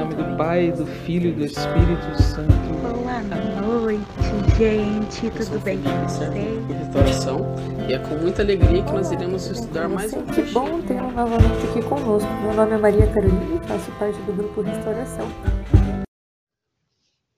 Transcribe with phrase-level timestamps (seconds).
[0.00, 2.50] Nome do Pai, do Filho e do Espírito Santo.
[2.80, 4.00] Boa noite,
[4.56, 5.30] gente.
[5.30, 6.30] Tudo bem com vocês?
[6.90, 7.54] restauração
[7.86, 11.66] e é com muita alegria que nós iremos estudar mais um Que bom tê-lo novamente
[11.68, 12.30] aqui conosco.
[12.42, 15.28] Meu nome é Maria Carolina e faço parte do grupo Restauração.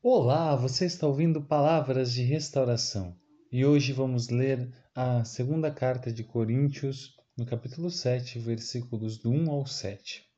[0.00, 3.16] Olá, você está ouvindo Palavras de Restauração.
[3.50, 9.50] E hoje vamos ler a segunda carta de Coríntios, no capítulo 7, versículos do 1
[9.50, 10.33] ao 7.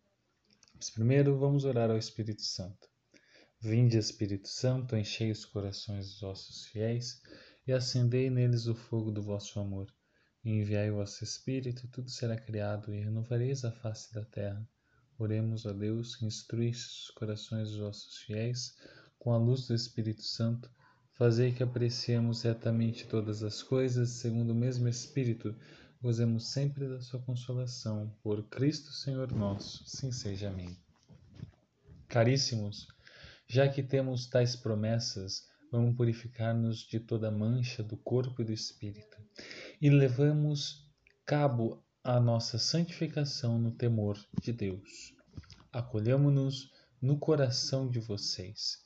[0.77, 2.87] Mas primeiro vamos orar ao Espírito Santo.
[3.59, 7.21] Vinde, Espírito Santo, enchei os corações dos vossos fiéis
[7.67, 9.87] e acendei neles o fogo do vosso amor.
[10.45, 14.69] E enviai o vosso Espírito, tudo será criado, e renovareis a face da terra.
[15.19, 18.77] Oremos a Deus, que instruísse os corações dos vossos fiéis
[19.19, 20.71] com a luz do Espírito Santo,
[21.15, 25.57] fazei que apreciemos retamente todas as coisas, segundo o mesmo Espírito,
[26.07, 28.15] gozemos sempre da sua consolação.
[28.23, 30.51] Por Cristo Senhor nosso, sim seja.
[30.51, 30.79] Amém.
[32.07, 32.87] Caríssimos,
[33.49, 39.17] já que temos tais promessas, vamos purificar-nos de toda mancha do corpo e do espírito,
[39.83, 40.89] e levamos
[41.25, 45.13] cabo a nossa santificação no temor de Deus.
[45.73, 46.71] Acolhamo-nos
[47.03, 48.79] no coração de vocês.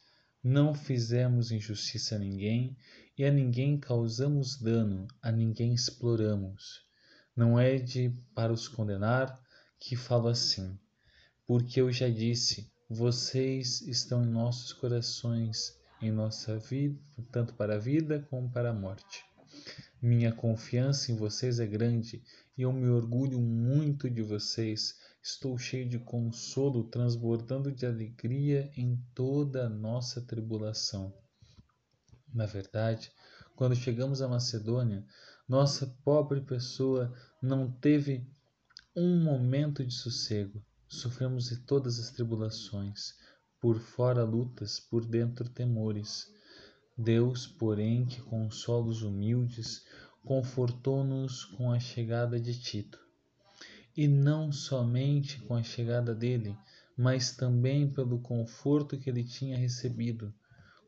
[0.42, 2.74] Não fizemos injustiça a ninguém
[3.18, 6.88] e a ninguém causamos dano, a ninguém exploramos.
[7.36, 9.40] Não é de para os condenar
[9.78, 10.78] que falo assim,
[11.46, 16.98] porque eu já disse, vocês estão em nossos corações, em nossa vida,
[17.30, 19.24] tanto para a vida como para a morte.
[20.02, 22.22] Minha confiança em vocês é grande
[22.56, 24.98] e eu me orgulho muito de vocês.
[25.22, 31.12] Estou cheio de consolo, transbordando de alegria em toda a nossa tribulação.
[32.32, 33.12] Na verdade,
[33.56, 35.04] quando chegamos à Macedônia,
[35.48, 37.12] nossa pobre pessoa
[37.42, 38.26] não teve
[38.96, 40.64] um momento de sossego.
[40.88, 43.14] Sofremos de todas as tribulações,
[43.60, 46.26] por fora lutas, por dentro temores.
[46.96, 49.84] Deus, porém, que consola os humildes,
[50.24, 52.98] confortou-nos com a chegada de Tito.
[53.96, 56.56] E não somente com a chegada dele,
[56.96, 60.34] mas também pelo conforto que ele tinha recebido.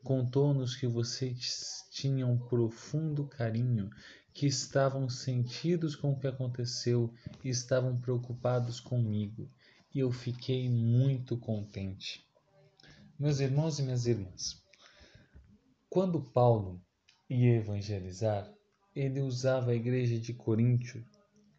[0.03, 3.89] Contou-nos que vocês tinham profundo carinho,
[4.33, 9.49] que estavam sentidos com o que aconteceu e estavam preocupados comigo.
[9.95, 12.27] E eu fiquei muito contente.
[13.17, 14.61] Meus irmãos e minhas irmãs,
[15.89, 16.81] quando Paulo
[17.29, 18.51] ia evangelizar,
[18.93, 21.05] ele usava a igreja de Coríntio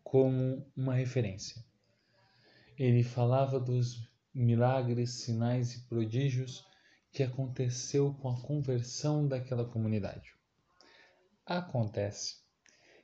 [0.02, 1.64] como uma referência.
[2.76, 6.62] Ele falava dos milagres, sinais e prodígios
[7.14, 10.34] que aconteceu com a conversão daquela comunidade.
[11.46, 12.38] Acontece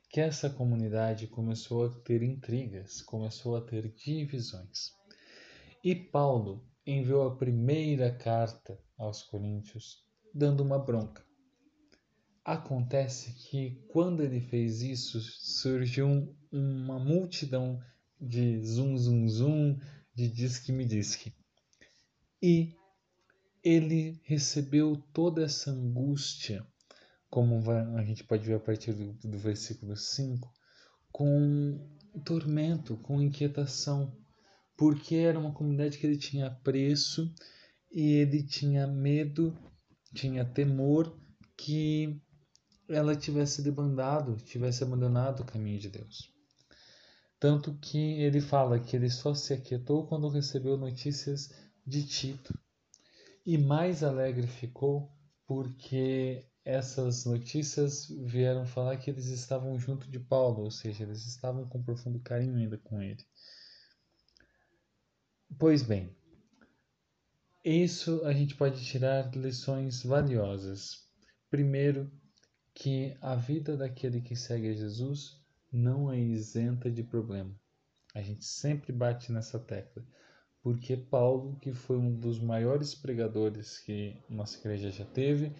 [0.09, 4.91] que essa comunidade começou a ter intrigas, começou a ter divisões.
[5.81, 10.03] E Paulo enviou a primeira carta aos Coríntios
[10.35, 11.25] dando uma bronca.
[12.43, 17.81] Acontece que quando ele fez isso, surgiu um- uma multidão
[18.19, 19.79] de zum zum zum,
[20.13, 21.33] de diz que me diz que.
[22.41, 22.75] E
[23.63, 26.65] ele recebeu toda essa angústia,
[27.29, 30.51] como a gente pode ver a partir do, do versículo 5,
[31.11, 31.79] com
[32.25, 34.17] tormento, com inquietação,
[34.75, 37.33] porque era uma comunidade que ele tinha apreço
[37.91, 39.57] e ele tinha medo,
[40.13, 41.15] tinha temor
[41.55, 42.19] que
[42.89, 46.31] ela tivesse debandado, tivesse abandonado o caminho de Deus.
[47.39, 51.49] Tanto que ele fala que ele só se aquietou quando recebeu notícias
[51.85, 52.53] de Tito.
[53.45, 55.11] E mais alegre ficou
[55.47, 61.67] porque essas notícias vieram falar que eles estavam junto de Paulo, ou seja, eles estavam
[61.67, 63.25] com profundo carinho ainda com ele.
[65.57, 66.15] Pois bem,
[67.63, 71.07] isso a gente pode tirar lições valiosas.
[71.49, 72.11] Primeiro,
[72.73, 77.53] que a vida daquele que segue a Jesus não é isenta de problema.
[78.13, 80.03] A gente sempre bate nessa tecla,
[80.63, 85.51] porque Paulo, que foi um dos maiores pregadores que nossa igreja já teve,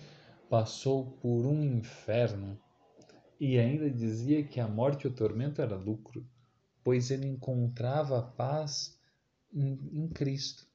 [0.50, 2.59] passou por um inferno
[3.39, 6.24] e ainda dizia que a morte e o tormento era lucro,
[6.83, 9.00] pois ele encontrava a paz
[9.51, 10.68] em, em Cristo.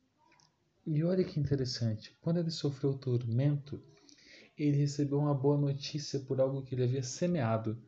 [0.85, 3.81] E olha que interessante, quando ele sofreu tormento,
[4.59, 7.81] ele recebeu uma boa notícia por algo que ele havia semeado.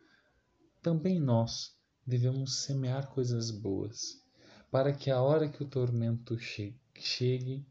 [0.82, 1.76] Também nós
[2.06, 4.22] devemos semear coisas boas,
[4.70, 7.66] para que a hora que o tormento chegue,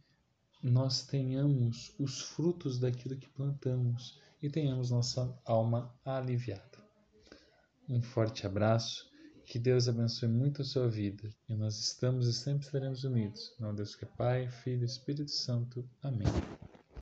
[0.62, 6.78] nós tenhamos os frutos daquilo que plantamos e tenhamos nossa alma aliviada.
[7.88, 9.10] Um forte abraço,
[9.46, 13.54] que Deus abençoe muito a sua vida e nós estamos e sempre estaremos unidos.
[13.60, 15.88] Não Deus que é Pai, Filho e Espírito Santo.
[16.02, 16.28] Amém.